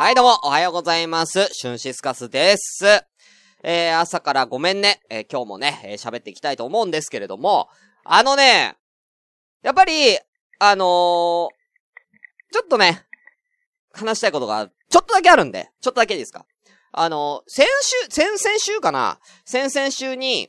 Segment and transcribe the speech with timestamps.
[0.00, 1.48] はい、どうも、おはようございます。
[1.50, 2.86] シュンシスカスです。
[3.64, 5.00] えー、朝からごめんね。
[5.10, 7.68] えー今日もね、えー喋っていきたいと思うんですけれども、
[8.04, 8.76] あのね、
[9.60, 10.16] やっぱり、
[10.60, 11.48] あのーちょ
[12.64, 13.06] っとね、
[13.92, 16.46] 話したいことが、ちょっとだけあるんで、ちょっとだけいいですか？
[16.92, 19.18] あのー先週、先々週かな？
[19.44, 20.48] 先々週に、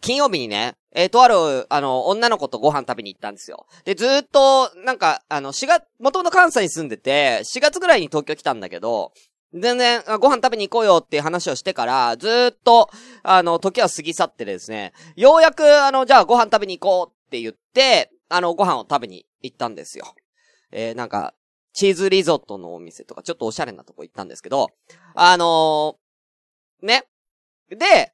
[0.00, 3.66] 金曜日にね、えーとある、あの、女の子とご飯食べに行ったんですよ。
[3.84, 9.12] で、ずーっと、なんか、あの、4月、もともと関西に住んでて、4月ぐらいに東京来たんだけど、
[9.54, 12.90] 全然、ご飯食べに行こうよっていう話をしてから、ずーっと、
[13.22, 20.14] あの、時は過ぎ去ってですね、ようやく、あの、じゃあご飯食べに行こうって言って、あの、ご飯を食べに行ったんですよ。
[20.70, 21.34] えー、なんか、
[21.72, 24.68] チーズリゾットのお店とか、ちょっとおしゃれなとこ行ったんですけど、
[25.14, 27.04] あのーね。
[27.70, 28.12] で、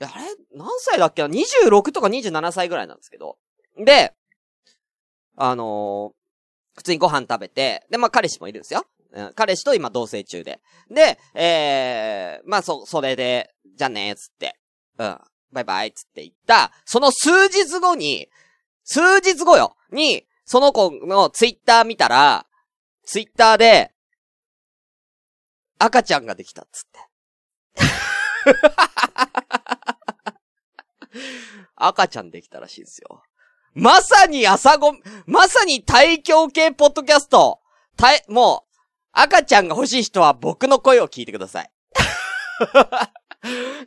[0.00, 0.58] あれ？
[0.58, 1.22] 何歳だっけ？
[1.22, 3.38] な ?26 とか27歳ぐらいなんですけど。
[3.78, 4.14] で、
[5.36, 6.16] あのー
[6.76, 8.84] 普通にご飯食べて、で、まあ、彼氏もいるんですよ。
[9.12, 10.60] うん、彼氏と今同棲中で。
[10.90, 14.58] で、えー、まあ、そ、それで、じゃねーつって、
[14.98, 15.18] うん、
[15.52, 18.28] バイバイつって言った、その数日後に、
[18.84, 22.46] 数日後よに、その子のツイッター見たら、
[23.06, 23.94] ツイッターで、
[25.78, 27.00] 赤ちゃんができたっつって。
[31.76, 33.22] 赤ちゃんできたらしいですよ。
[33.74, 34.94] まさに朝ご、
[35.26, 37.60] まさに対響系ポッドキャスト。
[37.96, 38.76] たい、もう、
[39.12, 41.70] 赤ちゃんが欲しい人は僕の声を聞いてください。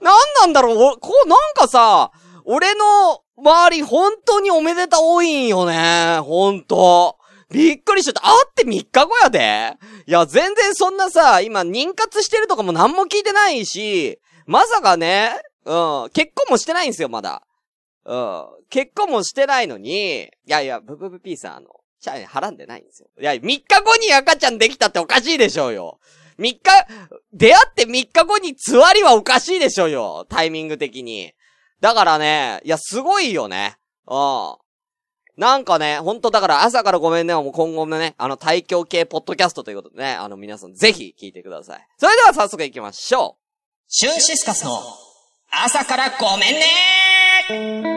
[0.01, 2.11] なんなんだろうこう、なんかさ、
[2.45, 6.19] 俺の周り本当におめでた多いんよね。
[6.23, 7.17] 本当
[7.51, 8.21] びっくりしちゃった。
[8.21, 9.77] 会って3日後やで。
[10.05, 17.43] いや、全然そんなさ、今妊活してるとかも何も聞いてないし、まさかね、うん、結婚もしてないんですよ、まだ。
[18.09, 18.45] うん。
[18.71, 21.67] 結婚もしてないのに、いやいや、ブブブピーさん、あの、
[22.01, 23.09] 社員払んでないんですよ。
[23.21, 25.99] いや、3日後に赤ちゃんできたっておかしいでしょうよ。
[26.39, 26.59] 3日、
[27.33, 30.25] 出会って3日後につわりはおかしいでしょうよ。
[30.27, 31.33] タイミング的に。
[31.81, 33.77] だからね、いや、すごいよね。
[34.07, 34.55] うん。
[35.37, 41.87] なんかね、ほんとだから朝からごめんね、もう今後もね、あの、対響系ポッドキャストということでね、あの、皆さんぜひ聞いてください。
[41.97, 43.43] それでは早速行きましょう
[43.87, 44.81] シュンシスカスの
[45.51, 47.88] 朝からごめんね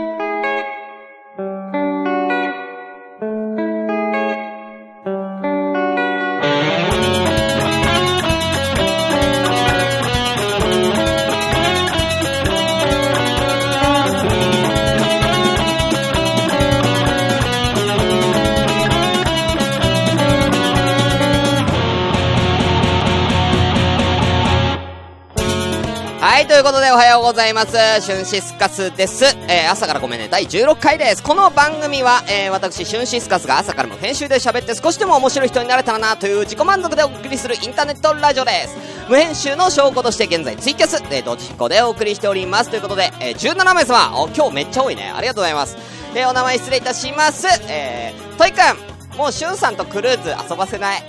[26.42, 27.72] いということでおはようございます。
[28.00, 29.24] シュンシスカスです。
[29.48, 31.22] えー、朝からごめんね、第16回です。
[31.22, 38.76] この番組は、えー、私、シュンシスカスが朝からも編集で喋って少しでも面白い人になれたらなという自己満足でお送りするインターネットラジオです。
[39.08, 42.70] 無編集の証拠として現在ツイキャス、えー、同時進行でお送りしております。
[42.70, 45.12] ということで、えー、17名様、お、今日めっちゃ多いね。
[45.14, 45.76] ありがとうございます。
[46.16, 47.46] えー、お名前失礼いたします。
[47.68, 51.02] えー、トイくん、もうシュンさんとクルーズ遊ばせない。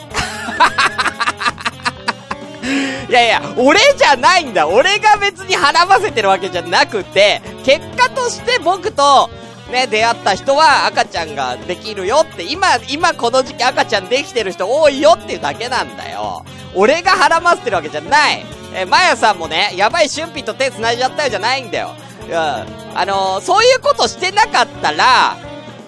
[3.14, 4.68] いやいや、俺じゃないんだ。
[4.68, 9.30] 俺が別に払わせてるわけじゃなくて、結果として僕と、
[9.72, 16.44] ね、出会った人は赤ちゃんができるよって、今、今この時期赤ちゃんできてる人多いよっていうだけなんだよ。
[16.74, 18.44] 俺が払わせてるわけじゃない。
[18.74, 21.92] え、まやさんもね、やばい俊ピと手繋いじゃったよじゃないんだよ。
[22.28, 22.36] うん。
[22.36, 25.38] あのーそういうことしてなかったら、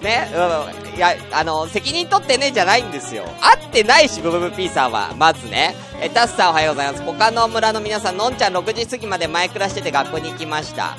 [0.00, 3.24] ね、うん、いや、あの、責任取ってね、じゃないんですよ。
[3.40, 5.14] 会ってないし、ブブブピーさんは。
[5.16, 5.76] まずね。
[6.00, 7.04] え、タスさんおはようございます。
[7.04, 10.96] 他の村の皆さん、のんちゃん6時過ぎまでマイクラしてて学校に行きました。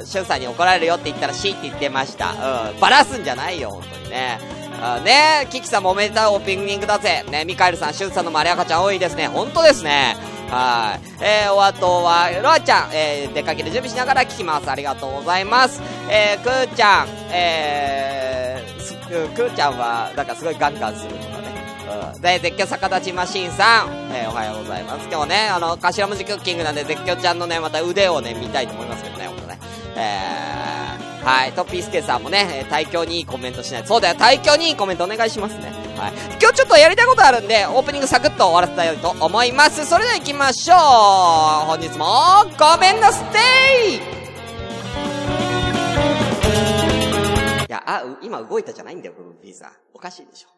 [0.00, 0.06] うん。
[0.06, 2.30] シュンさんに怒られるよって言ったらしいって言ってました。
[2.70, 2.80] うん。
[2.80, 4.58] バラすんじゃないよ、本当にね。
[4.80, 7.24] あねキキさんもおめでたいオープニングだぜ。
[7.28, 9.26] ねミカエルさん、シュンさんのマリアカちゃん多いですね。
[9.26, 10.16] 本当ですね。
[10.50, 11.24] はい。
[11.24, 14.70] えー、お後は、ロアちゃん、えー、出かける準備しながら聞きます。
[14.70, 15.82] ありがとうございます。
[16.08, 22.14] えー、くーちゃん、えー、くーちゃんは、なんかすごいガンガンするとかね。
[22.14, 22.20] うん。
[22.22, 25.06] で、絶叫逆立ちマシンさん、えー、おはようございます。
[25.10, 29.58] 今日ね、あの、頭文字クッキングなんで、絶叫ちゃんのね、また腕をね、見たいと思いますけどね、ほんとね。
[29.96, 33.86] えー、はい、トピースケさんもね、えー対響にいいコメントしない。
[33.86, 35.87] そうだよ、対響にいいコメントお願いしますね。
[35.98, 36.12] はい。
[36.40, 39.84] 今日ちょっとやりたいことあるんで、オープニングサクッと終わらせたいと思います。
[39.84, 40.76] それでは行きましょう
[41.66, 42.06] 本日も、
[42.58, 43.38] ごめんなステ
[43.94, 44.00] イい
[47.68, 49.72] や、あ、今動いたじゃないんだよ、このビザ。
[49.92, 50.48] おかしいでしょ。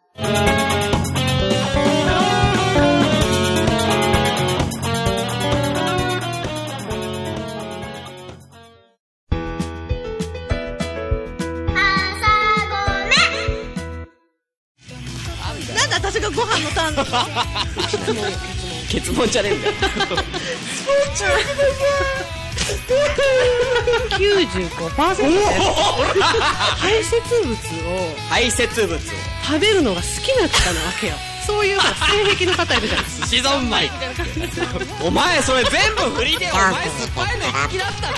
[16.60, 17.30] 私がご飯のター。
[17.72, 18.00] ンでしょ
[18.90, 19.74] ケツモンじゃねえんだよ。
[24.18, 25.22] 95%です
[26.76, 27.52] 排泄物。
[27.52, 27.54] を
[28.28, 28.94] 排泄物。
[28.94, 28.98] を。
[29.44, 31.14] 食べるのが好きな方なわけよ。
[31.46, 31.86] そういう性
[32.36, 33.90] 癖の方いるじゃないですか寿司三昧。
[35.02, 36.76] お前それ全部振りで、お前酸っ
[37.14, 38.16] ぱいの好きだったな。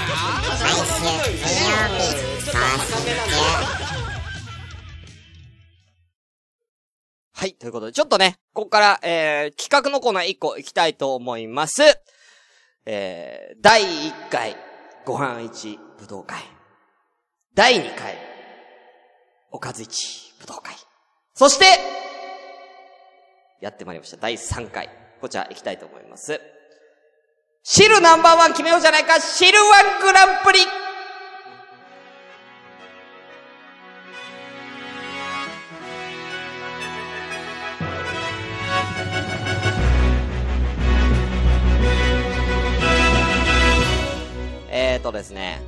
[7.43, 11.83] はい、ということで、ちょっとね、ここから、えー、企画のコーナー1個行きたいと思います。
[12.87, 14.56] えー、第1回、
[15.05, 16.39] ご飯一武道会。
[17.53, 18.17] 第2回、
[19.50, 20.77] おかず一武道会。
[21.35, 21.65] そして、
[23.61, 24.19] やってまいりました。
[24.19, 24.89] 第3回。
[25.21, 26.41] こちら行きたいと思います。
[27.65, 45.60] シルナンバーワン決めようじゃないか、シルワングランプリーとですね、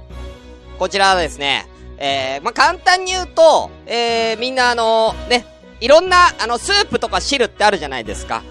[0.78, 1.66] こちらはですね、
[1.98, 5.44] えー、まあ、簡単に言うと、えー、みんなあの、ね、
[5.80, 8.42] いろんな、あの、スープとか汁ってあるじゃないですか。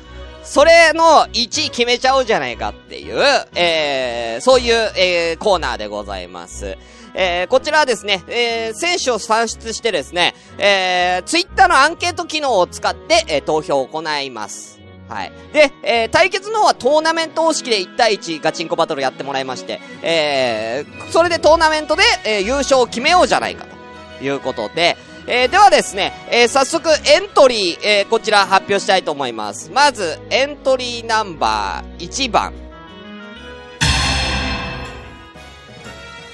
[0.44, 3.18] それの1位決めちゃおうじゃないかっていう、
[3.56, 6.77] えー、そういう、えー、コーナーでございます。
[7.15, 14.82] えー、こちらはですね、えー、選手を算出してですね、えー、ツイッターのアンケート機能を使って、えー、投票を行います。
[15.09, 15.31] はい。
[15.51, 23.65] で、えー、対決の方はトーナメント方式で1対1ガチンコバトルやってもらいまして、えー、それでトーナメントで、えー、優勝を決めようじゃないか
[24.19, 24.97] ということで、
[25.27, 29.71] えー、ではですね、えー、早速エントリー、えー、こちら発表したいと思います。
[29.71, 32.53] まず、エントリーナンバー1番。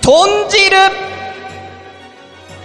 [0.01, 0.71] 豚汁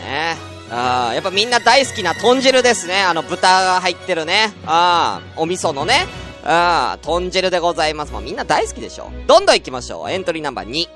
[0.05, 3.03] ねあーやっぱみんな大好きな豚汁ですね。
[3.03, 4.53] あの豚が入ってるね。
[4.67, 6.07] あーお味噌のね。
[6.45, 8.13] あー豚汁でございます。
[8.13, 9.11] もうみんな大好きでしょ。
[9.27, 10.11] どんどん行きましょう。
[10.11, 10.89] エントリーナンバー2。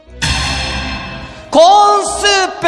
[1.51, 2.67] コーンスープ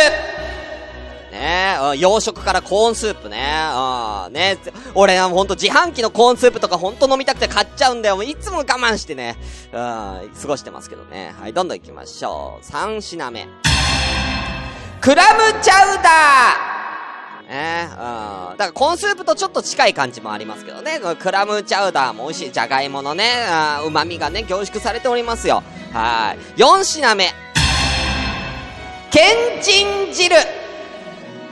[1.31, 3.38] ねえ、洋食からコーンスープね。
[4.26, 4.58] うん、ね
[4.94, 8.17] 俺はほんと自販機のコーンスープとかほんと飲みたくて買っちゃうんだよ。
[8.17, 9.37] もういつも我慢してね、
[9.73, 11.35] うん、過ごしてますけどね。
[11.38, 12.64] はい、どんどん行きましょう。
[12.64, 13.47] 3品目。
[15.00, 16.80] クラムチャウダー
[17.50, 17.97] ねうん。
[17.97, 21.00] だからコーンスープとちょっと近い感じもありますけどね。
[21.19, 22.52] クラムチャウダーも美味しい。
[22.52, 23.25] じゃがいものね、
[23.85, 25.62] う旨味がね、凝縮されておりますよ。
[25.93, 26.61] はい。
[26.61, 27.26] 4品目。
[29.11, 30.37] けんちん汁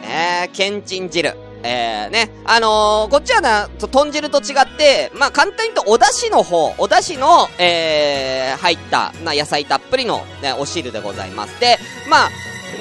[0.04, 1.34] えー、けんちん汁。
[1.62, 2.30] えー、ね。
[2.44, 11.60] あのー、こっちはな、豚汁と違って、まあ、簡単に言うと、お出汁の方、お出汁の、えー、入った、な、野菜たっぷりの、ね、お汁でございます。
[11.60, 11.78] で、
[12.08, 12.28] まあ、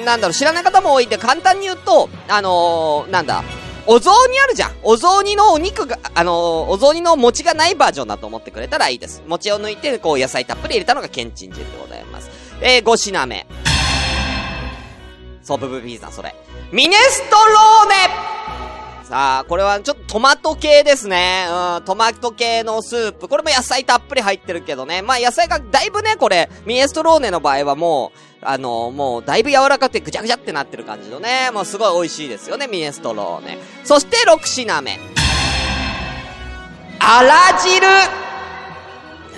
[0.08, 3.44] なんだろう、知らない方も多いんで、簡単に言うと、あのー、なんだ、
[3.86, 4.72] お雑煮あるじゃん。
[4.82, 9.22] お雑煮のお肉が、あのー、お雑煮の餅がないバージョンだと思ってくれたらいいです。
[9.26, 12.30] 餅を抜いて、こう、野菜たっぷり入れたのがけんちん汁でございます。
[12.60, 13.46] えー、5品目。
[15.42, 16.34] ソブブピザ、それ。
[16.72, 18.67] ミネストローネ
[19.08, 21.46] さあ、これはちょっとトマト系ですね。
[21.78, 23.26] うん、トマト系のスープ。
[23.26, 25.00] これも野菜たっぷり入ってるけどね。
[25.00, 31.50] まあ野菜がだいぶね、これ、ミネストローネの場合はもう、あのもうだいぶ柔らかくてぐちゃぐちゃってなってる感じのね。
[31.54, 33.56] もうすごい美味しいですよね、ミネストローネ。
[33.82, 35.00] そして6品目。
[36.98, 37.86] あら汁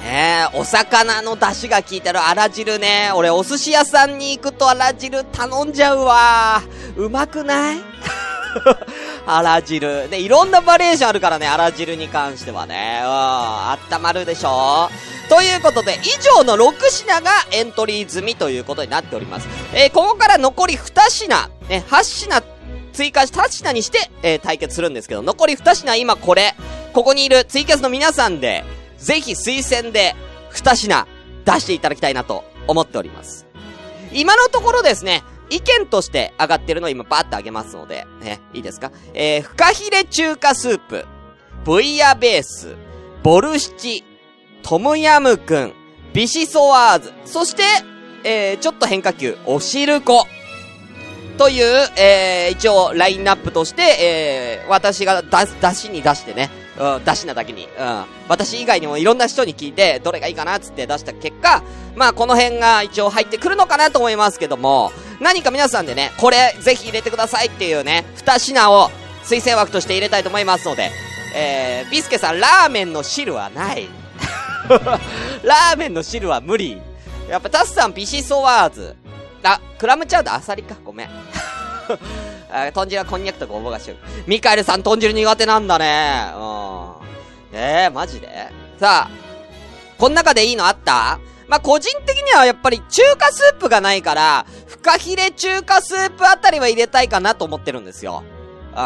[0.02, 3.12] ねえ、お魚の出汁が効いてるあら汁ね。
[3.14, 6.60] 俺、お寿司屋さんに行くとあら汁頼んじゃうわ。
[6.96, 7.78] うまくない？
[9.26, 10.08] あら汁。
[10.08, 13.00] で、いろんなバリエーションあるからね、あら汁に関してはね。
[13.02, 14.90] うん、あったまるでしょ
[15.28, 19.48] ということで、以上の6品がエントリー済みということになっております。
[19.74, 22.42] えーここから残り2品、ね、8品
[22.92, 26.54] 追加し、8品にして、えー対決するんですけど、残り2品今これ、
[26.92, 28.64] ここにいるツイキャスの皆さんで、
[28.98, 30.14] ぜひ推薦で
[30.52, 31.06] 2品
[31.44, 33.46] 出していただきたいなと思っております。
[34.12, 38.90] 今のところですね、意見として上がってるのを今バーッと上げますので、ね、いいですか？
[39.12, 41.04] えー、フカヒレ中華スープ、
[41.64, 42.76] ブイヤベース、
[43.22, 44.04] ボルシチ、
[44.62, 45.72] トムヤムクン、
[46.14, 47.62] ビシソワーズ、そして、
[48.24, 50.26] えー、ちょっと変化球、おしるこ。
[51.38, 58.04] という、えー、一応、ラインナップとして、えー、私が出、出しに出してね、うん、出しなだけに、うん。
[58.28, 61.62] 私以外にもいろんな人に聞いて、どれがいいかなっつって出した結果、
[61.94, 68.90] まあ、この辺が一応入ってくるのかなと思いますけども、何か皆さんでね、これ、ぜひ入れてくださいっていうね、二品を
[69.24, 70.90] 推薦枠として入れたいと思いますので、
[71.34, 73.86] えー、ビスケさん、ラーメンの汁はない。
[75.44, 76.80] ラーメンの汁は無理。
[77.28, 78.96] やっぱタスさん、ビシソワーズ。
[79.42, 80.76] あ、クラムチャウダー、アサリか。
[80.82, 81.10] ごめん。
[82.52, 83.98] あ豚汁はこんにゃくとごぼうがしよう。
[84.28, 86.32] ミカエルさん、豚汁苦手なんだね。
[86.34, 86.49] う。
[87.52, 88.28] えー、マジで？
[88.78, 89.10] さあ、
[89.98, 91.18] こん中でいいのあった？
[91.48, 98.22] まあ、個人的にはやっぱり中華スープがないから、フカヒレ中華スープあたりは入れたいかなと思ってるんですよ。
[98.70, 98.76] うん。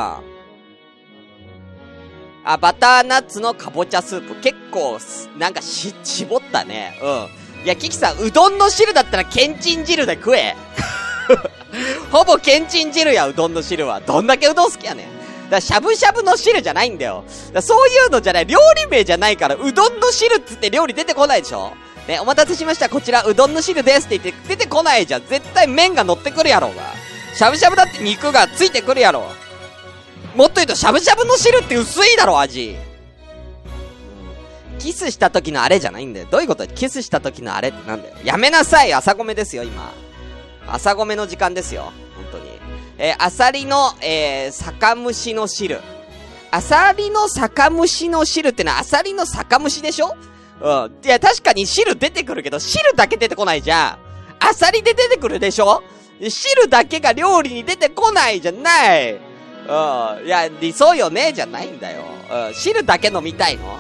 [2.47, 4.35] あ、バターナッツのかぼちゃスープ。
[4.41, 4.99] 結構、
[5.39, 6.99] なんかし、絞ったね。
[7.03, 7.65] うん。
[7.65, 10.57] いや、キキさん、うどんの汁だったらけんちん汁で食え。
[12.11, 14.01] ほぼけんちん汁や、うどんの汁は。
[14.01, 15.14] どんだけうどん好きやねん。
[15.55, 17.25] だからしゃぶしゃぶの汁じゃないんだよ。
[17.53, 18.47] だそういうのじゃない。
[18.47, 21.73] 料理名じゃないから、うどんの汁っつって料理出てこないでしょ
[22.09, 22.89] ね、お待たせしました。
[22.89, 25.27] こちら、うどんの汁ですって言って、出てこないじゃん。
[25.27, 26.83] 絶対麺が乗ってくるやろうが。
[27.35, 29.27] しゃぶしゃぶだって肉がついてくるやろ。
[30.35, 32.77] もっと言うと、しゃぶしゃぶの汁って薄いだろ、味。
[34.81, 36.27] キスした時のあれじゃないんだよ。
[36.31, 36.67] どういうこと？
[36.67, 38.17] キスした時のあれってなんだよ。
[38.25, 39.93] やめなさい朝米ですよ、今。
[40.67, 41.93] 朝米の時間ですよ。
[42.99, 45.81] えー、アサリの、えー、酒蒸しの汁。
[46.51, 50.17] アサリの酒蒸しの汁ってのはアサリの酒蒸しでしょ？
[50.61, 50.97] うん。
[51.05, 53.99] いや、確かに汁出てくるけど、汁だけ出てこないじゃ
[54.41, 54.47] ん。
[54.47, 55.83] アサリで出てくるでしょ？
[56.21, 59.15] 汁だけが料理に出てこないじゃない。
[59.15, 60.27] うん。
[60.27, 62.05] いや、理想よねじゃないんだよ。
[62.49, 62.55] うん。
[62.55, 63.65] 汁だけ飲みたいの？
[63.65, 63.79] うん。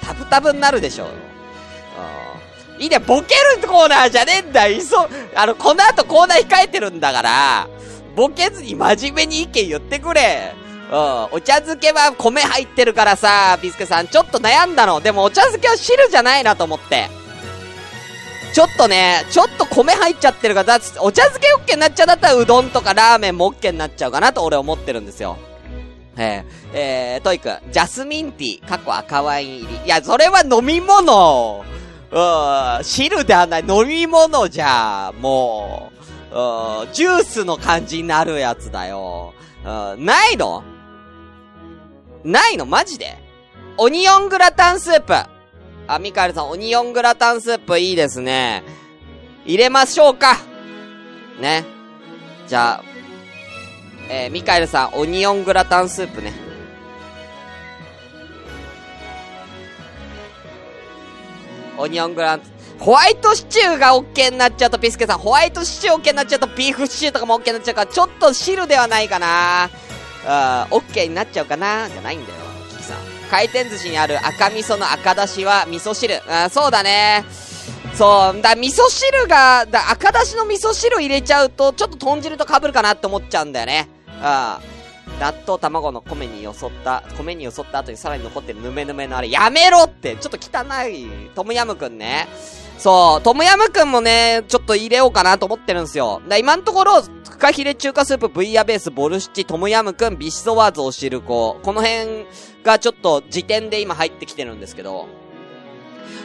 [0.00, 1.04] タブタブになるでしょ。
[1.04, 2.82] うん。
[2.82, 4.78] いいね、ボケるコーナーじゃねえんだよ。
[4.78, 7.68] いそ、あの、この後コーナー控えてるんだから、
[8.18, 10.52] ボケずに真面目に意見言ってくれ。
[10.90, 11.24] うん。
[11.30, 15.00] お茶漬けは米入ってるからさ、ビスケさん、ちょっと悩んだの。
[15.00, 17.08] でもお茶漬けは汁じゃないなと思って。
[18.52, 25.36] ちょっとね、ちょっと米入っちゃってるから、だお茶漬け OK になっちゃうんだったらうどんとかラーメンも OK になっちゃうかなと俺思ってるんですよ。
[26.16, 29.80] えー、えー、トイくん、ジャスミンティー、過去赤ワイン入り。
[29.84, 31.64] いや、それは飲み物
[32.10, 35.97] うん、汁ではない、飲み物じゃ、もう、
[36.30, 39.34] ジュースの感じになるやつだよ。
[39.64, 40.62] ないの？
[42.24, 42.66] ないの？
[42.66, 43.16] マジで？
[43.76, 45.14] オニオングラタンスープ。
[45.86, 48.62] あ、ミカエルさん、オニオングラタンスープいいですね。
[49.46, 50.36] 入れましょうか。
[51.40, 51.64] ね。
[52.46, 52.84] じゃあ、
[54.10, 56.32] えー、ミカエルさん、オニオングラタンスープね。
[61.78, 62.38] オニオングラ、
[62.78, 69.68] ホワイトシチューが OK になっちゃうと、ピスケさん、ホワイトシチュー OK になっちゃうと、ビーフシチューとかも OK になっちゃうから、ちょっと汁ではないかな。
[70.24, 72.38] うん、OK になっちゃうかな、じゃないんだよ、
[72.70, 72.96] キキさん。
[73.30, 76.22] 回転寿司にある赤味噌の赤だしは味噌汁。
[76.28, 77.24] あそうだね。
[77.94, 83.88] そう、だ、味噌汁が、だ、赤だしの味噌汁入れちゃうと、ちょっと豚汁と被るかなって思っちゃうんだよね。
[84.06, 84.77] うん。
[85.18, 92.28] 納豆卵の米によそった、米によそった後にさらに残ってるぬめぬめのあれ、やめろってちょっと汚い、トムヤムくんね。
[92.78, 96.22] そう、トムヤムくんもね、ちょっと入れようかなと思ってるんすよ。
[96.28, 101.58] だ今のところ、フカヒレ中華スープ、ブイヤベース、ボルシチ、トムヤムくん、ビシソワーズ、おしるこ。
[101.62, 102.26] この辺
[102.62, 105.06] がちょっと時点で今入ってきてるんですけど。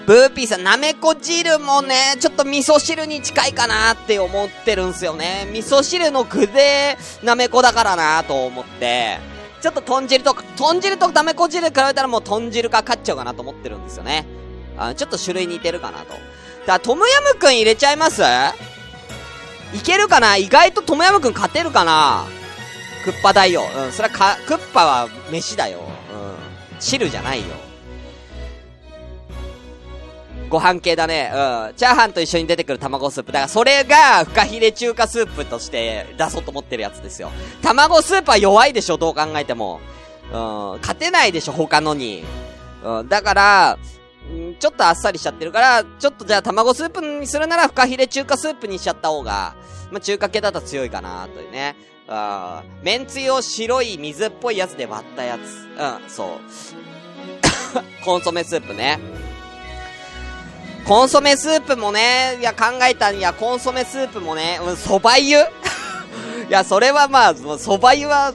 [0.06, 5.48] ブーピーさん、なめこ汁もね、ちょっと味噌汁に近いかなって思ってるんすよね。
[5.52, 9.20] 味噌汁の具で、なめこだからなと思って。
[9.62, 14.26] ちょっと豚汁と、豚汁となめこ汁比べたらもう豚汁が勝っちゃうかなと思ってるんですよね。
[14.78, 16.10] あちょっと種類似てるかなと。
[16.10, 16.20] だか
[16.66, 18.22] ら、トムヤムくん入れちゃいます？
[19.74, 20.36] いけるかな？
[20.36, 22.26] 意外とトムヤムくん勝てるかな？
[23.06, 23.64] クッパだよ。
[23.86, 25.80] うん、それはか、クッパは飯だよ。
[25.80, 25.84] う
[26.76, 26.80] ん。
[26.80, 27.56] 汁じゃないよ。
[30.50, 31.32] ご飯系だね。
[31.34, 31.74] うん。
[31.76, 33.32] チャーハンと一緒に出てくる卵スープ。
[33.32, 37.32] だからそれが、フカヒレ中華スープとして出そうと思ってるやつですよ。
[37.62, 39.80] 卵スープは弱いでしょ、どう考えても。
[40.32, 40.36] う
[40.78, 40.80] ん。
[40.82, 42.24] 勝てないでしょ、他のに。
[42.84, 43.10] うん。
[43.10, 43.78] だから、
[44.32, 49.56] んちょっとあっさりしちゃってるから、ちょっとじゃあ卵スープにするならフカヒレ中華スープにしちゃった方が、
[49.92, 51.76] まあ、中華系だと強いかな、というね。
[52.08, 55.40] あーめんつゆを白い水っぽいやつで割ったやつ。
[55.42, 56.28] うん、そう。
[58.04, 59.00] コンソメスープね。
[60.86, 65.38] コンソメスープもね、いや考えたんや、コンソメスープもね、うん、蕎麦湯？
[66.50, 68.34] いや、それはまあ、蕎麦湯は、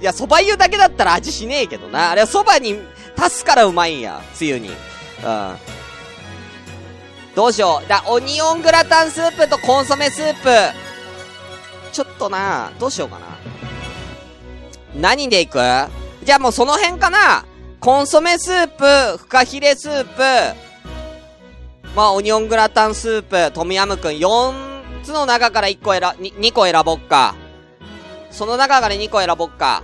[0.00, 2.10] いや、蕎麦湯だけだったら味しねえけどな。
[2.10, 2.78] あれは蕎麦に
[3.18, 4.68] 足すからうまいんや、つゆに。
[4.68, 5.56] うん。
[7.34, 7.88] どうしよう。
[7.88, 10.50] だ、オニオングラタンスープとコンソメスープ。
[11.92, 13.24] ちょっとな、どうしようかな。
[14.94, 15.58] 何でいく？
[16.24, 17.46] じゃあもうその辺かな。
[17.80, 20.22] コンソメスープ、フカヒレスープ、
[21.96, 27.34] まあ、オニオングラタンスープ、トムヤムくん、4つの中から1個選、に2個選ぼっか。
[28.30, 29.82] その中から2個選ぼっか。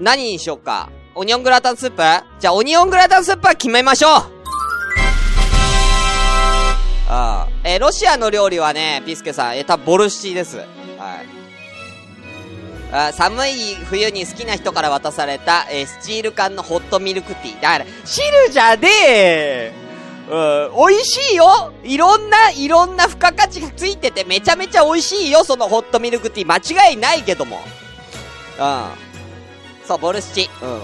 [0.00, 0.90] 何にしよっか？
[1.14, 2.02] オニオングラタンスープ？
[2.40, 4.10] じゃあ、オニオングラタンスープは決めましょう
[7.08, 7.48] ああ。
[7.62, 10.56] えロシアの料理はね、ピスケさん、えー、多分ボルシチです。
[10.56, 11.37] はい。
[12.90, 17.60] あ寒い冬に好きな人から渡された、えースチール缶のホットミルクティー。
[17.60, 19.72] だから、汁じゃねえ
[20.30, 26.46] うん、美味しいよいろんな、いろんな付加価値がついててめちゃめちゃ美味しいよそのホットミルクティー。
[26.46, 27.60] 間違いないけども。
[28.58, 28.84] うん。
[29.86, 30.50] そう、ボルシチ。
[30.62, 30.80] うん。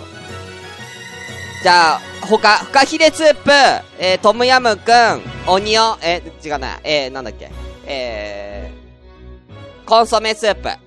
[1.63, 3.51] じゃあ、他、フカヒレスープ、
[3.99, 7.51] えー、トムヤムくん、オニオン、えー、違うな、えー、なんだっけ、
[7.87, 10.84] えー、コンソメスープ。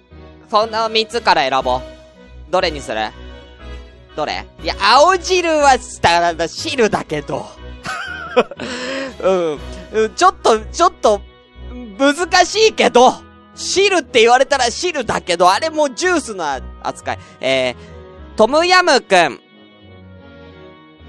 [0.49, 1.81] そんな3つから選ぼう。
[2.49, 2.97] どれにする？
[4.15, 4.45] どれ？
[4.63, 7.45] いや、青汁はしたら汁だけど。
[9.21, 11.21] うんちょっと、ちょっと、
[11.97, 13.13] 難しいけど、
[13.55, 16.45] 汁って言われたら汁だけど、あれもジュースの
[16.83, 17.19] 扱い。
[17.41, 17.75] えー、
[18.35, 19.39] トムヤムくん、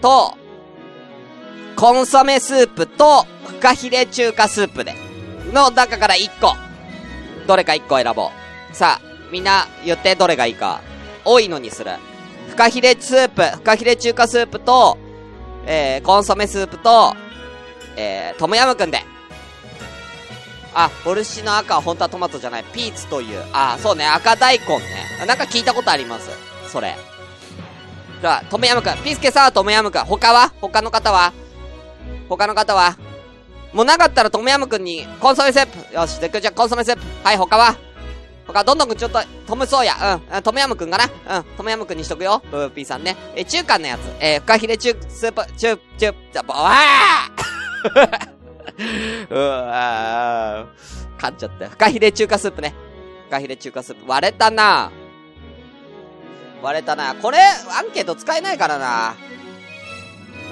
[0.01, 0.37] と、
[1.77, 4.95] コンソメスープと、フカヒレ中華スープで、
[5.53, 6.57] の中から1個。
[7.47, 8.31] どれか1個選ぼ
[8.73, 8.75] う。
[8.75, 10.81] さあ、みんな言ってどれがいいか。
[11.25, 11.93] 多いのにする。
[12.49, 14.99] フカヒレスープ、フカヒレ中華スープと、
[15.67, 17.15] えー、コンソメスープと、
[17.97, 19.03] えー、トムヤムくんで。
[20.75, 23.45] あ、ボルシの赤は本当はトマトじゃない、ピーツという。
[23.53, 24.85] あ、そうね、赤大根ね。
[25.27, 26.31] なんか聞いたことあります。
[26.69, 26.97] それ。
[28.21, 28.95] じゃあ、トムヤムくん。
[28.99, 30.05] ピースケさんはトムヤムくん。
[30.05, 30.53] 他は？
[30.61, 31.33] 他の方は？
[32.29, 32.97] 他の方は？
[33.73, 35.95] もうなかったらトムヤムくんにコンソメスープ。
[35.95, 37.03] よし、で、じゃあコンソメスープ。
[37.23, 37.77] はい、他は？
[38.53, 40.21] 他、どんどんくんちょっと、トムソーヤ。
[40.33, 42.43] うん、トムヤムくんかなうん、トムヤムくんにしとくよ。
[42.51, 43.17] ブーピーさんね。
[43.37, 44.01] え、中華のやつ。
[44.21, 48.29] えー、フカヒレ中、スープ、中、中、じゃ、ぼわー
[49.31, 51.21] うわー。
[51.21, 51.71] 噛んじゃったよ。
[51.71, 52.75] フカヒレ中華スープね。
[53.25, 54.11] フカヒレ中華スープ。
[54.11, 54.91] 割れたな
[56.63, 59.15] 割れたなこれ、アンケート使えないからな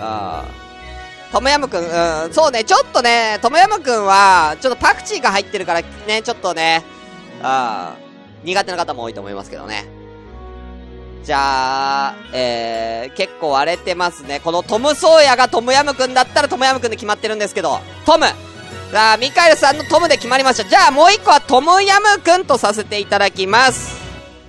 [0.01, 0.67] あー。
[1.33, 6.85] トムヤムくん、うん、そうね、ちょっとね、トムヤムくんは、ちょっとパクチーが入ってるからね、ちょっとね、
[7.43, 9.87] あー苦手な方も多いと思いますけどね。
[11.25, 14.41] じゃあ、えー、結構割れてますね。
[14.41, 18.27] このトム・ソーヤがトムヤムくんだったらトムヤムくんで決まってるんですけど、トム
[18.93, 20.69] さあ、ミカエルさんのトムで決まりました。
[20.69, 24.01] じゃあ、もう一個はトムヤムくんとさせていただきます。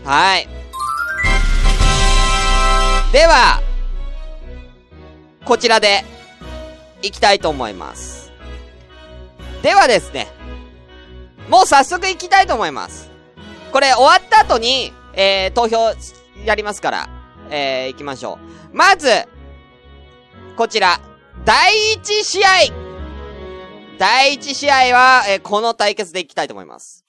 [0.04, 0.48] はい。
[3.12, 3.62] では、
[5.44, 6.06] こちらで、
[7.02, 8.32] いきたいと思います。
[9.64, 10.28] ではですね、
[11.50, 13.10] もう早速行きたいと思います。
[13.72, 15.94] これ終わった後に、えー、投票
[16.46, 17.10] やりますから、
[17.50, 18.38] えー、行きましょ
[18.74, 18.76] う。
[18.76, 19.10] まず、
[20.56, 21.00] こちら、
[21.46, 22.50] 第一試合
[23.98, 27.06] 第一試合は、えー、この対決で行きたいと思います。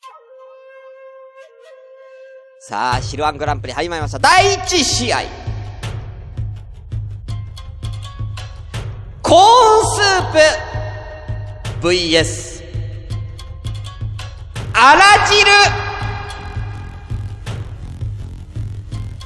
[2.61, 4.19] さあ、シルワングランプリ始まりました。
[4.19, 5.23] 第一試合
[9.23, 9.43] コーン
[9.85, 12.58] スープ VS
[14.81, 15.45] あら汁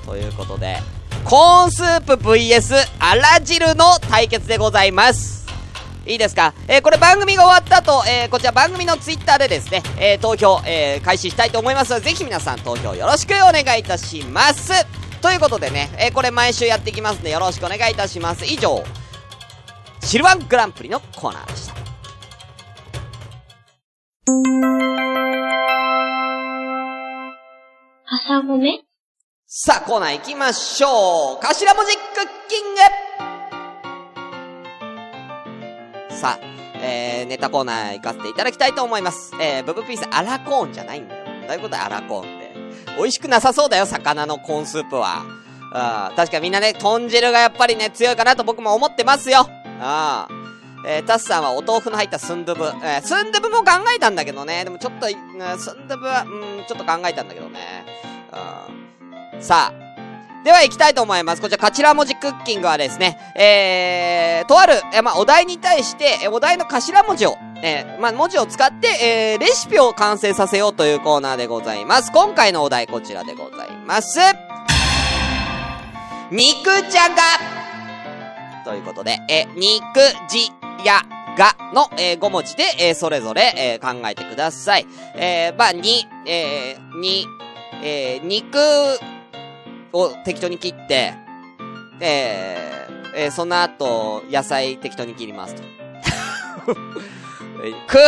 [0.07, 0.79] ということで、
[1.25, 5.43] コーンスープ VS あら汁の対決でございます。
[6.07, 6.55] いいですか？
[6.69, 14.73] えーこれ番組が終わった後、えーこちら番組のツイッターでですね、えー投票、え開始したいと思いますので、ぜひ皆さん投票よろしくお願いいたします。
[15.21, 18.45] ということでね、えこれ毎週やっていきますので、よろしくお願いいたします。
[18.47, 18.83] 以上、
[20.01, 21.73] シルワングランプリのコーナーでした。
[28.15, 28.83] 朝ごめ
[29.47, 31.47] さあ、コーナー行きましょう。
[31.47, 32.75] 頭文字クッキン
[36.11, 36.45] グさあ、
[36.85, 39.35] えー、ネタコーナー行かせていただきたいと思います。
[39.41, 41.25] えー、ブブピース、アラコーンじゃないんだよ。
[41.47, 42.53] どういうこと、アラコーンって。
[42.99, 45.23] 美味しくなさそうだよ、魚のコーンスープは。
[46.11, 49.49] うん、確かみんなね、豚汁がやっぱりね、強いかなと僕も思ってますよ。
[49.49, 50.42] うん。
[50.87, 52.65] えー、タスさんはお豆腐の入ったスンドゥブ。
[52.85, 54.65] えー、スンドゥブも考えたんだけどね。
[54.65, 55.13] でもちょっと、うん
[55.59, 57.85] スンドゥブは、うん、ちょっと考えたんだけどね。
[59.41, 59.83] さあ。
[60.45, 61.43] では行きたいと思います。
[61.43, 72.11] こちら、頭文字クッキングはですね、えー、とある、えーまあ、お題に対して、えーお題の頭文字を、えーまあ、文字を使って、えー、レシピを完成させようというコーナーでございます。
[72.11, 74.19] 今回のお題こちらでございます。
[76.33, 77.23] 肉じゃが
[78.65, 80.51] ということで、え、肉じ
[80.85, 81.03] や
[81.37, 84.87] がの、えー、5文字で、えー、それぞれ、えー、考えてください。
[85.15, 87.27] えー、まあ、に、えー、に、
[87.83, 88.59] えー、肉
[89.93, 91.15] を適当に切って、
[92.01, 95.63] えー、えー、その後、野菜適当に切りますと。
[97.87, 97.99] く、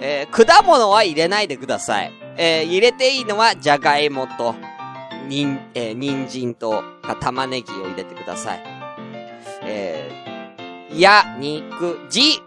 [0.00, 2.12] えー、果物は入れないでください。
[2.36, 4.54] えー、入れていいのは、じゃがいもと、
[5.26, 8.62] にん、えー、人参と、か玉ねぎを入れてください。
[9.62, 10.27] えー、
[11.00, 12.42] や、肉、じ、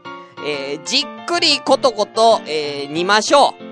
[0.46, 3.64] えー、じっくりことこと、えー、煮ましょう。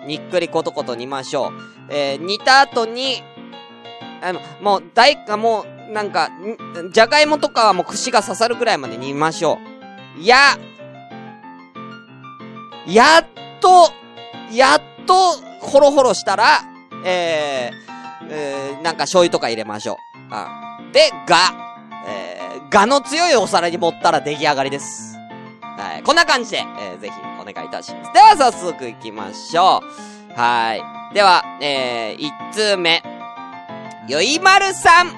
[0.00, 0.06] うん。
[0.06, 1.52] にっくりことこと煮ましょう。
[1.92, 3.22] えー、煮た後に、
[4.22, 9.58] あの、もう、大、もう、なんか、んじゃがいもとかはもう串が刺さるぐらいまで煮ましょ
[10.18, 10.22] う。
[10.24, 10.58] や、
[12.86, 13.26] やっ
[13.60, 13.90] と、
[14.52, 16.60] やっと、ほろほろしたら、
[17.04, 19.96] えー、えー、なんか醤油とか入れましょう。
[20.30, 21.65] あで、が、
[22.06, 25.16] えー、がの強いお皿に盛ったら出来上がりです。
[25.60, 26.02] はい。
[26.02, 28.12] こんな感じで、えー、ぜひお願いいたします。
[28.12, 30.38] では早速行きましょう。
[30.38, 31.14] はい。
[31.14, 33.02] では、えー、一通目。
[34.08, 35.08] ゆいまるさん。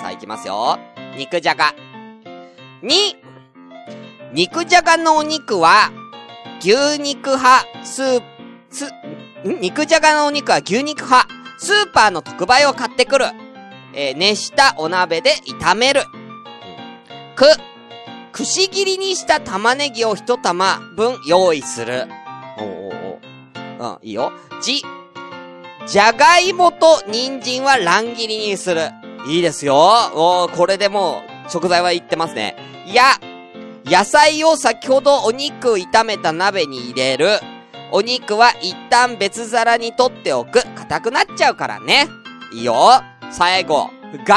[0.00, 0.78] さあ行きますよ。
[1.16, 1.74] 肉じゃが。
[2.82, 3.16] に、
[4.32, 5.90] 肉じゃがのお肉は、
[6.60, 8.22] 牛肉派、スー、
[8.70, 8.90] す、
[9.44, 11.28] 肉じゃがのお肉は牛肉派。
[11.58, 13.26] スーパーの特売を買ってくる。
[13.94, 16.02] えー熱したお鍋で炒める。
[16.14, 17.46] うんく、
[18.32, 22.06] くし切りにした玉ねぎを一玉分用意する。
[22.58, 23.20] おうおう
[23.80, 24.32] おううん、いいよ。
[24.62, 24.82] じ、
[25.86, 28.90] じゃがいもと人参は乱切りにする。
[29.26, 29.74] いいですよ。
[30.14, 32.56] おーこれでもう、食材はいってますね。
[32.92, 33.18] や、
[33.86, 37.40] 野菜を先ほどお肉炒めた鍋に入れる。
[37.92, 40.62] お肉は一旦別皿に取っておく。
[40.76, 42.06] 硬くなっちゃうからね。
[42.52, 43.02] いいよ。
[43.30, 43.90] 最後。
[44.24, 44.36] が、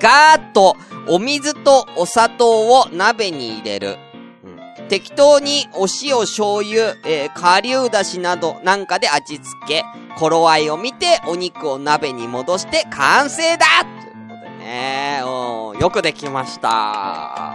[0.00, 0.76] ガーッと、
[1.08, 3.98] お水とお砂糖を鍋に入れる。
[4.44, 9.84] うん適当にお塩、醤油、えー、顆粒だしなどなんかで味付け、
[10.16, 17.54] 頃合いを見てお肉を鍋に戻して完成だということでね、うん、よくできました。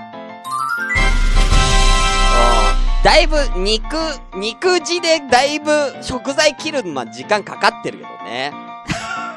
[3.04, 3.98] だいぶ肉、
[4.36, 8.71] 肉地でだいぶ食材切るのは時間かかってるけどね。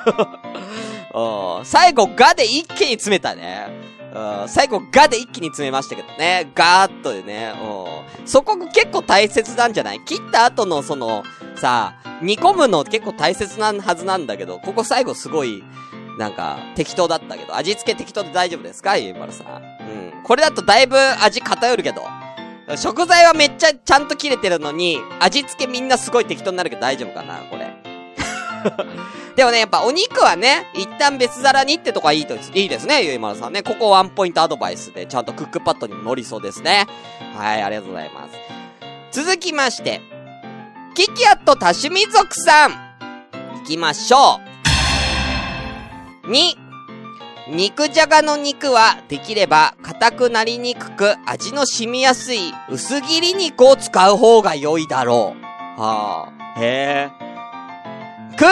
[1.65, 3.69] 最後ガで一気に詰めたね。
[4.47, 6.51] 最後ガで一気に詰めましたけどね。
[6.55, 7.53] ガーッとでね。
[8.25, 10.01] そこ結構大切なんじゃない？
[10.05, 11.25] 切った後のその、
[11.57, 15.65] さ煮込むの結構大切なはずなんだけど、ここ最後すごい、
[16.19, 18.97] なんか、適当だったけど、味付け適当で大丈夫ですか？
[18.97, 19.47] ゆうまるさん。
[19.49, 19.51] う
[20.21, 20.23] ん。
[20.23, 22.03] これだとだいぶ味偏るけど。
[22.77, 27.41] 食材はめっちゃちゃんと切れてるのに、味付けみんなすごい適当になるけど大丈夫かな？
[27.51, 27.67] これ。
[29.37, 33.63] でもね、やっぱお肉はね、一旦別皿にってとこはいいと、いいですね、ゆいまるさんね。
[33.63, 36.87] ここワンポイントアドバイスで、ちゃんとクックパッドにも乗りそうですね。
[37.37, 39.23] はい、ありがとうございます。
[39.23, 40.01] 続きまして、
[40.95, 42.73] キキアット多趣味族さん。
[43.59, 44.41] 行きましょ
[46.27, 46.31] う。
[46.31, 46.57] に、
[47.49, 55.81] 肉じゃがの肉はできれば硬くなりにくく味の染みやすい薄切り肉を使う方が良いだろう。
[55.81, 57.24] はあ、へえ。
[58.35, 58.45] く、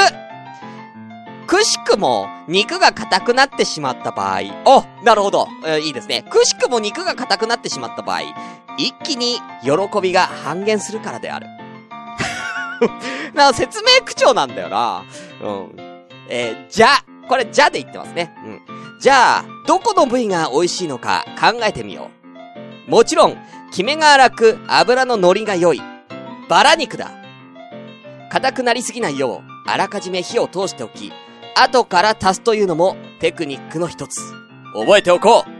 [1.46, 6.24] くしくも肉が硬くなってしまった場合、お、なるほど、えーいいですね。
[6.30, 8.20] くしくも肉が硬くなってしまった場合、
[8.78, 11.46] 一気に喜びが半減するからである。
[13.34, 15.04] な、説明口調なんだよな。
[15.42, 16.02] うん。
[16.28, 16.88] えーじゃ、
[17.28, 18.34] これじゃで言ってますね。
[18.44, 18.60] うん。
[19.00, 22.10] じゃあ、どこの部位が美味しいのか考えてみよ
[22.88, 22.90] う。
[22.90, 23.36] もちろん、
[23.72, 25.82] キメが荒く油の乗りが良い。
[26.48, 27.10] バラ肉だ。
[28.30, 31.12] 硬くなりすぎないよう、あらかじめ火を通しておき、
[31.57, 34.20] 後から足すというのもテクニックの一つ。
[34.75, 35.51] 覚えておこう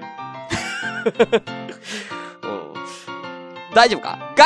[3.75, 4.19] 大丈夫か？
[4.37, 4.45] が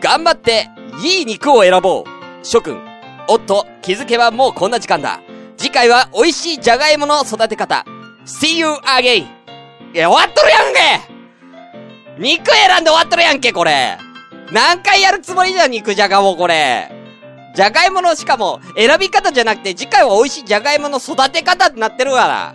[0.00, 0.68] 頑張って、
[1.02, 2.78] いい肉を選ぼう諸君。
[3.28, 5.20] おっと、気づけばもうこんな時間だ。
[5.56, 7.84] 次回は美味しいじゃがいもの育て方。
[8.26, 9.26] See you again!
[9.94, 10.80] いや、終わっとるやんけ
[12.18, 13.96] 肉選んで終わっとるやんけ、これ
[14.52, 16.90] 何回やるつもりじゃん、肉じゃがも、これ。
[17.54, 22.54] じゃがいもの、しかも、選び方じゃなくて、次回は美味しいじゃがいもの育て方ってなってるから。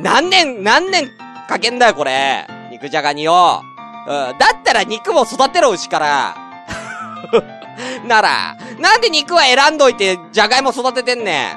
[0.00, 1.08] 何年、何年
[1.48, 2.46] かけんだよ、これ。
[2.70, 3.62] 肉じゃがによ。
[4.08, 4.38] うん。
[4.38, 6.36] だったら肉も育てろ、牛から。
[8.04, 11.56] なら、なんで肉は選んどいて、じゃがいも育ててんねん。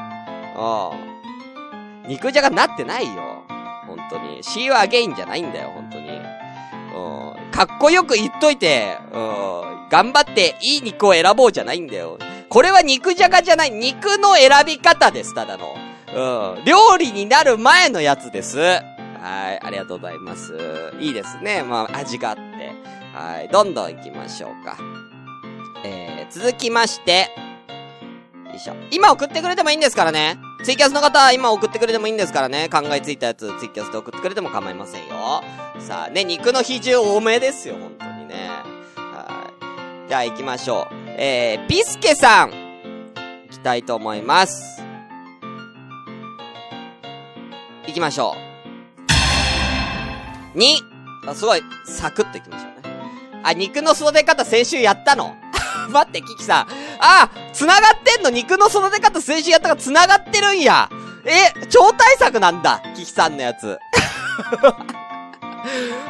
[0.55, 2.07] うん。
[2.07, 3.43] 肉じゃがなってないよ。
[3.87, 4.43] 本当に。
[4.43, 6.09] See you again じゃないんだよ、本当に。
[6.09, 7.51] うん。
[7.51, 9.87] かっこよく言っといて、うん。
[9.89, 12.19] 頑張っていい肉を選ぼうじゃないんだよ。
[12.55, 15.75] これは肉じゃがじゃない、肉の選び方です、ただの。
[16.55, 16.63] うん。
[16.63, 18.57] 料理になる前のやつです。
[18.57, 18.77] は
[19.51, 20.57] い、ありがとうございます。
[20.97, 21.63] いいですね。
[21.63, 22.41] まあ、味があって。
[23.13, 24.77] はい、どんどん行きましょうか。
[25.83, 27.29] えー、続きまして、
[28.45, 28.75] よいしょ。
[28.89, 30.37] 今送ってくれてもいいんですからね。
[30.63, 32.69] ツイキャスの方は今送ってくれてもいいんですからね。
[32.69, 35.43] 考えついたやつツイキャスで送ってくれても構いませんよ。
[35.79, 38.49] さあね、肉の比重多めですよ、本当にね。
[38.95, 39.51] は
[40.05, 40.07] い。
[40.07, 41.04] じゃあ行きましょう。
[41.17, 42.51] えー、ビスケさん。
[42.51, 44.82] 行きたいと思います。
[47.88, 48.36] 行きましょ
[50.54, 50.58] う。
[50.58, 50.82] に、
[51.25, 53.41] あすごい、サクッと行きましょうね。
[53.43, 55.36] あ、肉の育て方先週やったの？
[55.89, 56.67] 待って、キキさん。
[56.99, 58.30] あ、繋がってんの？
[58.30, 60.89] 肉の育て方先週やったから繋がってるんや。
[61.25, 62.82] え、超大作なんだ。
[62.95, 63.80] キキさんのやつ。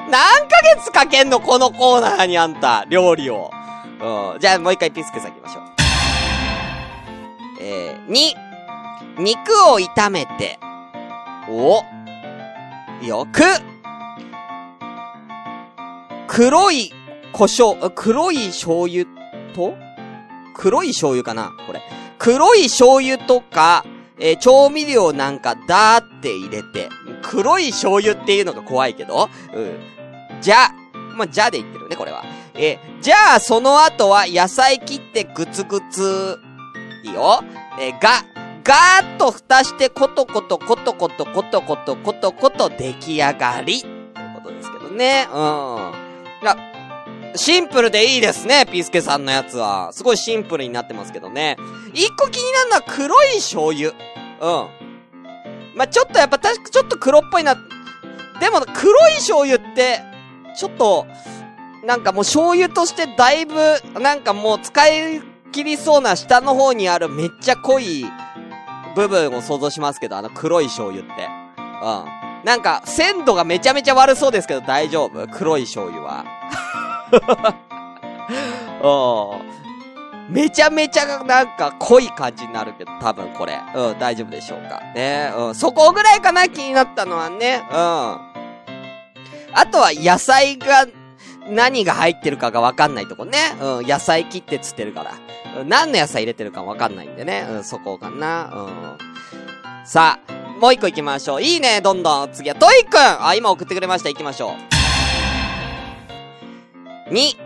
[0.10, 1.40] 何ヶ月かけんの？
[1.40, 3.52] このコーナーにあんた、料理を。
[4.00, 4.40] うん。
[4.40, 5.64] じゃあもう一回ピスケさん行きましょう。
[7.62, 8.36] えー、に、
[9.18, 10.60] 肉を炒めて、
[11.50, 11.84] お、
[13.06, 13.42] よく、
[16.28, 16.92] 黒い
[17.32, 19.06] 胡椒、黒い醤油
[19.54, 19.76] と？
[20.54, 21.82] 黒い醤油かなこれ。
[22.18, 23.86] 黒い醤油とか、
[24.20, 26.90] えー、調味料なんかだーって入れて、
[27.22, 29.80] 黒い醤油っていうのが怖いけど、うん。
[30.42, 30.70] じゃ、
[31.16, 32.24] まあ、じゃで言ってるね、これは。
[32.58, 36.40] え、じゃあ、その後は野菜切ってグツグツ、
[37.04, 37.44] いいよ。
[37.80, 38.24] え、が、
[38.64, 43.82] ガーッと蓋してコトコトコトコトコトコトコトコト出来上がり。
[43.82, 43.96] という
[44.36, 45.28] ことですけどね。
[45.32, 45.94] うん。
[46.42, 46.58] いや、
[47.36, 49.92] シンプルでいいですね、ピースケさんのやつは。
[49.92, 51.58] すごいシンプルになってますけどね。
[51.94, 53.90] 一個気になるのは黒い醤油。
[53.90, 53.96] うん。
[55.76, 57.56] まあ、ちょっとやっぱ確かちょっと黒っぽいな。
[58.40, 60.02] でも黒い醤油って、
[60.58, 61.06] ちょっと、
[61.86, 63.56] なんかもう醤油としてだいぶ、
[64.00, 65.22] なんかもう使い
[65.52, 68.06] 切りそうな下の方にあるめっちゃ濃い
[68.96, 71.28] 部分を想像しますけど、あの黒い醤油って。
[71.58, 72.06] うん。
[72.44, 75.28] なんか、鮮度がめちゃめちゃ悪そうですけど大丈夫？
[75.28, 76.26] 黒い醤油は。
[80.30, 80.34] うん。
[80.34, 83.60] めちゃめちゃなんか濃い感じになるけど、多分これ。
[83.76, 84.82] うん、大丈夫でしょうか。
[84.96, 85.56] ねうん。
[85.56, 87.62] そこぐらいかな、気になったのはね。
[87.70, 87.76] うん。
[87.76, 88.20] あ
[89.72, 90.88] とは野菜が、
[91.48, 93.38] 何が入ってるかがわかんないとこね。
[93.62, 95.14] うん、野菜切ってつってるから。
[95.66, 97.48] 何の野菜入れてるかわかんないんでね。
[97.50, 98.52] うん、そこかな。
[98.54, 99.86] うん。
[99.86, 101.42] さあ、もう一個行きましょう。
[101.42, 102.32] いいね、どんどん。
[102.32, 104.10] 次はトイくんあ、今送ってくれました。
[104.10, 104.56] 行きましょ
[107.10, 107.14] う。
[107.14, 107.38] 2、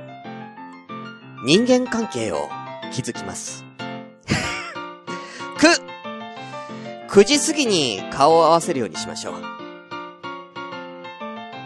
[1.44, 2.50] 人間関係を
[2.92, 3.66] 築きます。
[5.60, 9.36] 9、9時過ぎに顔を合わせるようにしましょう。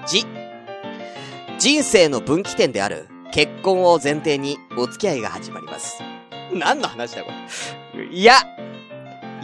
[0.08, 0.26] じ、
[1.64, 5.98] 人生の分岐点である結婚を前提にお付き合いが始まります。
[6.54, 7.32] 何の話だこ
[7.96, 8.06] れ。
[8.08, 8.34] いや、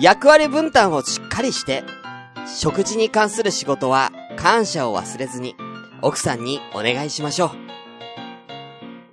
[0.02, 1.82] 役割分担をしっかりして、
[2.46, 5.56] 食事に関する仕事は感謝を忘れずに、
[6.02, 7.54] 奥さんにお願いしましょ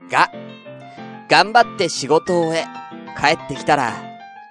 [0.08, 0.10] う。
[0.10, 0.32] が、
[1.28, 2.64] 頑張って仕事を終え、
[3.16, 3.92] 帰ってきたら、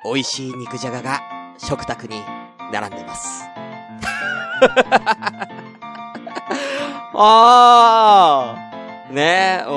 [0.05, 1.19] 美味しい肉じゃがが
[1.57, 2.21] 食卓に
[2.71, 3.43] 並んでます。
[7.13, 8.65] ああ。
[9.09, 9.71] ねえ、うん。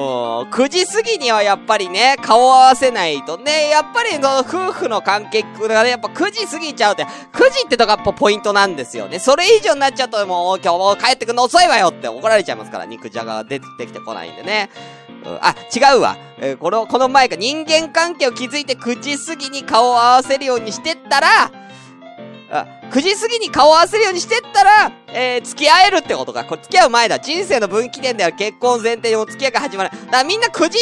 [0.51, 9.19] 9時過ぎにはやっぱりね、顔を合わせないとね、やっぱりその夫婦の関係がね、やっぱ9時過ぎちゃうって、9時ってとこがポイントなんですよね。
[9.19, 14.71] それ以上になっちゃうともう今日も帰ってくるの遅いわよって怒られちゃいますから、肉じゃがが出てきてこないんでね。
[15.25, 16.17] うん、あ、違うわ。
[16.39, 21.51] えー、この、この前か人間関係を築いて9時過ぎに顔を合わせるようにしてったら、
[22.51, 26.45] 9時過ぎに顔を合わせるようにしてったら、えー、付き合えるってことか。
[26.45, 27.19] これ付き合う前だ。
[27.21, 29.91] 人生の分岐点である結婚前提にお付き合いが始まる。
[29.91, 30.79] だからみんな9時、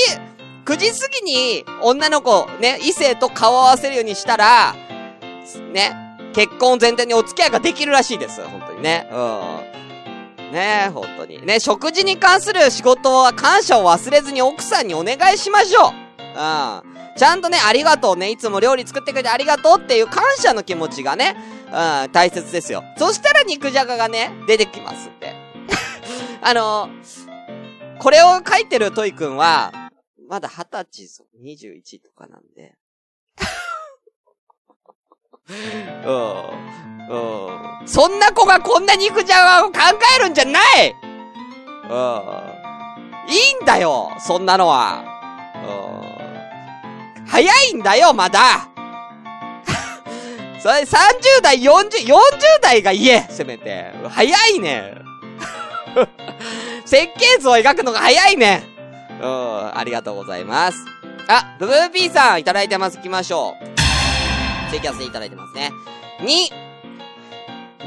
[0.64, 4.74] 9時過ぎに女の子、ね、異性と顔を合わせるようにしたら、
[5.72, 8.40] ね、結婚前提にお付き合いができるらしいです。
[8.42, 9.08] 本当にね。
[9.12, 10.52] うん。
[10.52, 11.44] ね本当に。
[11.44, 15.92] ね、食事に関する仕事は感謝を忘れずに奥さんにお願いしましょう。
[16.20, 16.96] うん。
[17.16, 22.82] ちゃんとね、ありがとうね、いつも料理作ってくれてありがとうっていう感謝の気持ちがね、うん、大切ですよ。
[22.96, 25.34] そしたら肉じゃががね、出てきますって。
[26.42, 29.72] あのー、これを書いてるトイくんは、
[30.28, 32.74] まだ二十歳、21とかなんで。
[36.04, 36.66] うん。
[37.08, 37.88] うん。
[37.88, 39.78] そんな子がこんな肉じゃがを考
[40.18, 40.94] えるんじゃない
[41.88, 43.32] うん。
[43.32, 45.04] いいんだよそんなのは。
[45.54, 47.26] うん。
[47.26, 48.68] 早いんだよ、まだ
[50.66, 52.18] それ30代、40、40
[52.60, 53.92] 代が言えせめて。
[54.08, 54.96] 早いね。
[56.84, 58.64] 設計図を描くのが早いね。
[59.22, 60.78] うん、ありがとうございます。
[61.28, 62.96] あ、ブブーピーさんいただいてます。
[62.96, 64.70] 行きましょう。
[64.70, 65.70] ツイキャスでいただいてますね。
[66.22, 66.50] 2、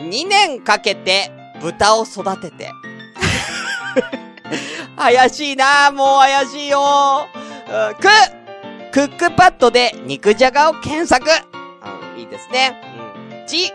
[0.09, 2.71] 2年かけて豚を育てて。
[4.95, 7.95] 怪しいなもう怪しいよー。
[7.95, 8.07] く、
[8.93, 11.48] クックパッドで肉じゃがを検索。
[12.19, 12.81] いいですね。
[13.31, 13.47] うん。
[13.47, 13.71] ち、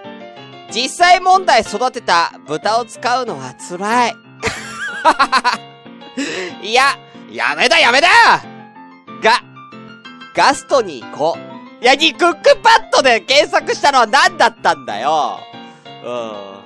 [0.70, 4.14] 実際問題育てた豚を使うのは辛い。
[6.62, 6.96] いや、
[7.30, 8.08] やめだやめだ
[9.22, 9.40] が、
[10.34, 11.36] ガストに行こ
[11.80, 11.84] う。
[11.84, 15.38] いや、に、クックパッドで検索したのは何だったんだよ。
[16.04, 16.64] うん。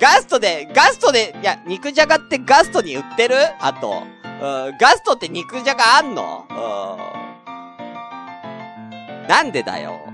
[0.00, 3.36] ガストで、ガストで、いや、肉じゃがってガストに売ってる？
[3.60, 4.02] あと。
[4.24, 4.64] うん。
[4.66, 6.44] うん、ガストって肉じゃがあんの？
[6.50, 6.54] う
[9.24, 9.28] ん。
[9.28, 10.11] なんでだよ。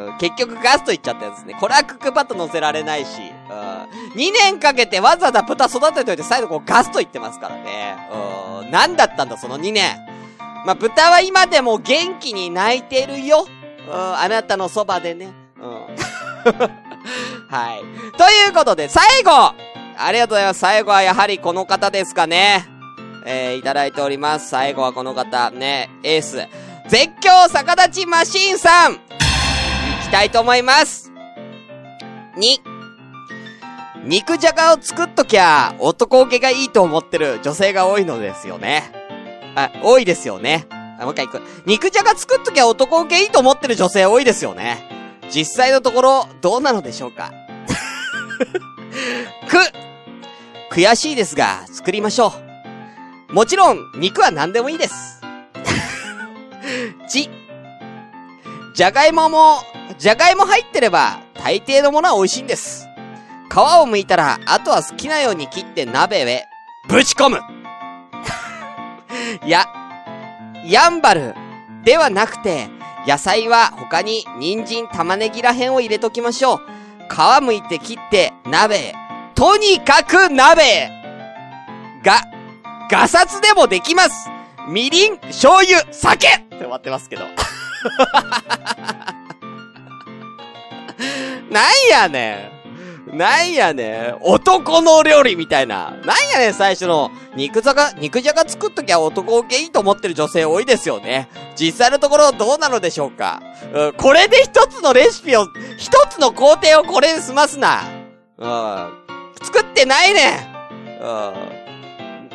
[0.00, 1.54] うん、結局ガスト行っちゃったやつね。
[1.60, 4.20] これはクックパッド乗せられないし、うん。
[4.20, 7.96] 2年かけてわざわざ豚育てといて最後こうガスト行ってますからね。
[8.62, 8.70] うん。
[8.70, 9.98] なんだったんだその2年。
[10.64, 13.46] まあ、豚は今でも元気に泣いてるよ。
[13.86, 15.32] うん、あなたのそばでね。
[15.60, 15.70] うん。
[17.48, 17.80] はい。
[18.16, 20.60] ということで、最後ありがとうございます。
[20.60, 22.66] 最後はやはりこの方ですかね。
[23.26, 24.48] えー、いただいております。
[24.48, 26.46] 最後はこの方、ね、エース。
[26.88, 29.09] 絶叫逆立ちマシーンさん
[30.10, 31.12] きたいと思います。
[32.36, 38.90] 2、肉じゃがを作っときゃ、男受けがいいと思ってる女性が多いのですよね。
[39.54, 40.66] あ、多いですよね。
[40.98, 41.42] あ、もう一回行く。
[41.64, 45.20] 肉じゃが作っときゃ男受けいいと思ってる女性多いですよね。
[45.30, 47.32] 実際のところ、どうなのでしょうか
[49.48, 52.32] く、悔しいですが、作りましょ
[53.30, 53.32] う。
[53.32, 55.20] もちろん、肉は何でもいいです。
[57.08, 57.30] ち、
[58.74, 59.62] じゃがいもも、
[59.98, 62.86] じゃがいも入ってれば、大抵のものは美味しいんです。
[63.50, 66.44] 皮を剥いたら、あとは好きなように切って鍋へ、
[66.88, 67.40] ぶち込む
[69.46, 69.66] や、
[70.64, 71.34] やんばる、
[71.84, 72.68] ではなくて、
[73.06, 76.60] 野菜は他に人参玉ねぎらへんを入れときましょう。
[77.10, 78.94] 皮むいて切って鍋へ。
[79.34, 80.90] とにかく鍋へ
[82.04, 82.22] が、
[82.90, 84.28] ガサツでもできます
[84.68, 87.24] みりん、醤油、酒って終わってますけど。
[91.50, 92.60] なんやねん。
[93.16, 94.18] なんやねん。
[94.20, 95.94] 男の料理みたいな。
[96.04, 97.10] なんやねん、最初の。
[97.34, 101.28] 肉じゃが、肉じゃが作っときゃ男受けいいと思ってる女性多いですよね。
[101.56, 103.42] 実際のところどうなのでしょうか。
[103.72, 107.82] うん、これで一つのレシピを、一つの工程をこれで済ますな。
[108.38, 108.92] うん。
[109.42, 110.34] 作ってないねん。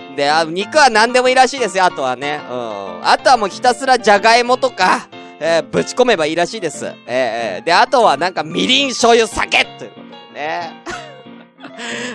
[0.09, 0.15] うん。
[0.15, 2.41] で、あ、肉は何でもいいらしいですよ、あとはね。
[2.49, 3.07] うん。
[3.07, 5.07] あとはもうひたすらじゃがいもとか、
[5.39, 6.85] えーぶち込めばいいらしいです。
[6.85, 10.83] えーえーで、あとはなんかみりん、醤油、酒ということでね。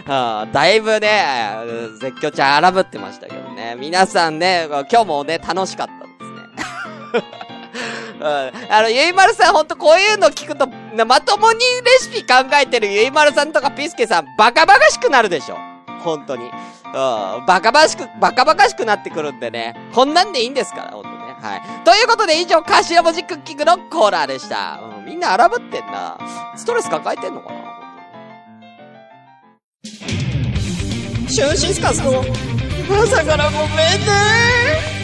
[0.06, 1.24] は あ、だいぶね、
[2.00, 3.76] 絶叫ちゃん荒ぶってましたけどね。
[3.78, 7.24] 皆さんね、今日もね、楽しかったですね。
[8.20, 10.66] うん、あの、ゆいまるさんほんとこういうの聞くと、
[11.06, 15.58] まともにレシピ考えてるゆいまるさんとかピスケさん、バカバカしくなるでしょ。
[16.02, 16.44] 本当に。
[16.44, 19.74] うん、バカバカしく、バカバカしくなってくるんでね。
[19.94, 21.09] こんなんでいいんですから、ほん。
[21.40, 21.62] はい。
[21.84, 24.80] ということで以上、カシオ文字クッキングのコーナーでした。
[24.98, 26.18] うん、みんな荒ぶってんな。
[26.56, 27.60] ストレス抱えてんのかな？
[31.28, 32.22] シュンシスカスの
[33.02, 34.99] 朝からごめんね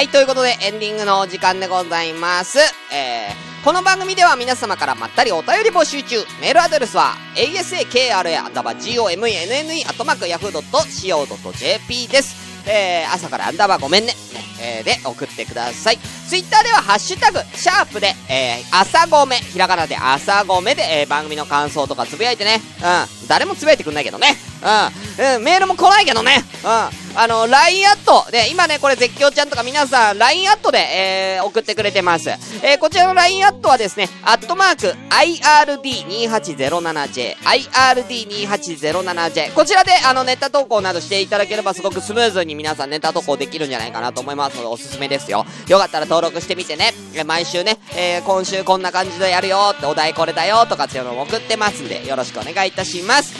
[0.00, 2.58] はい、ということでエンディングのお時間でございます。
[2.90, 6.24] えー、この番組では皆様からまったりお便り募集中。
[6.40, 12.34] メールアドレスは asakra アンダーバー gomenne アットマーク yahoo.co.jp です。
[12.66, 14.14] えー、朝からアンダーバーごめんね。
[14.14, 14.14] ね
[14.62, 15.98] えー、で送ってください。
[16.30, 22.60] ツイッターではハッシュタグ、シャープで、えー、朝ごめ、ひらがなで朝ごめで、えー、番組の感想とかつぶやいてね。
[22.78, 23.26] うん。
[23.26, 24.36] 誰もつぶやいてくんないけどね。
[24.62, 25.34] うん。
[25.36, 26.44] うん、メールも来ないけどね。
[26.62, 27.10] うん。
[27.16, 32.28] あの、LINE アットで、今ね、これ絶叫ちゃんとか皆さん、LINE アットで、えー、送ってくれてます。
[32.30, 39.54] えー、こちらの LINE アットはですね、アットマーク、IRD2807J、IRD2807J。
[39.54, 45.46] こちらで、あの、ネタ投稿などしていただければすごくスムーズに皆さんネタ投稿できるんじゃないかなと思いますので、おすすめですよ。
[45.66, 46.92] よかったら登登録してみてね。
[47.24, 53.34] 毎週ね、えー、今週こんな感じでやるよって、お題これだよとかっていうのも送ってますんで、よろしくお願いいたします。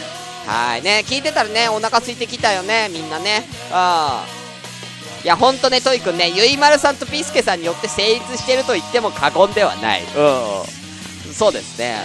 [0.46, 3.44] はいね、聞いてたらね、お腹空いてきたよね、みんなね。
[3.70, 5.24] うん。
[5.24, 10.02] いや、ほんとね、トイくんね、ゆいまるさんとピースケさんによって成立してると言っても過言ではない。
[10.02, 11.34] うん。
[11.34, 11.98] そうですね。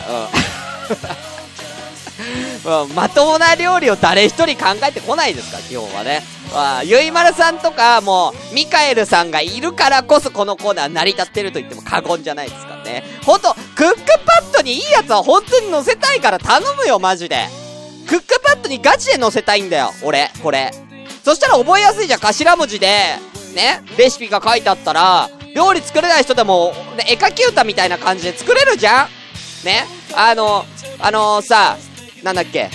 [0.90, 1.35] うん。
[2.66, 6.24] うん、まともな料理を誰一人考えてこないですから、基本はね。
[6.54, 13.04] あゆいまるさんとか、もう、ミカエルさんがいるからこそこのコーナー成り立ってると言っても過言じゃないですかね。
[13.24, 13.96] ほんと、クック
[14.26, 17.48] パッドにいいやつは本当に乗せたいから頼むよ、マジで。
[18.08, 20.72] クックパッドにガチで載せたいんだよ、俺、これ。
[21.24, 22.88] そしたら覚えやすいじゃん、頭文字で、
[23.56, 29.08] ね、レシピが書いてあったら、料理作れない人でも、ね、絵描き歌みたいな感じで作れるじゃん
[29.66, 30.66] ねあの、
[31.00, 31.78] あのさ、
[32.26, 32.72] なんだっけ、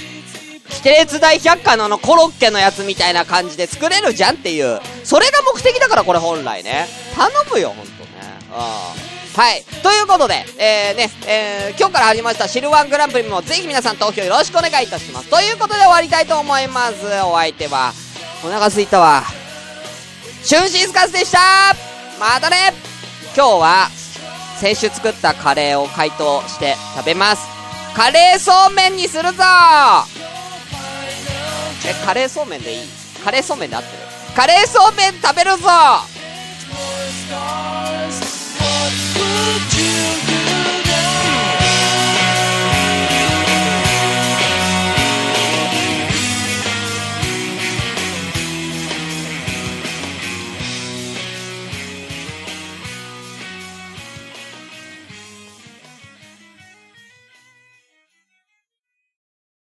[0.69, 4.81] 規定大百科のあのコロッケのやつみたいな感じで作れるじゃんっていう。
[5.03, 6.87] それが目的だからこれ本来ね。
[7.17, 8.11] 頼むよ、ほんとね。
[8.49, 9.41] うん。
[9.41, 9.65] はい。
[9.83, 15.29] ということで、えー、ね、えー、今日から始まりましたシルワングランプリもぜひ皆さん投票よろしくお願いいたします。
[15.29, 17.05] ということで終わりたいと思います。
[17.25, 17.93] お相手は、
[18.45, 19.25] お腹すいたわ。
[20.49, 21.39] 春シスカスでした
[22.21, 22.73] またね
[23.35, 23.89] 今日は、
[24.61, 27.60] 先週作ったカレーを解凍して食べます。
[27.95, 29.43] カレーそうめんにするぞ。
[31.87, 32.89] え、カレーそうめんでいい？
[33.25, 33.99] カレーそうめんで合ってる。
[34.35, 35.69] カレーそうめん食べるぞ。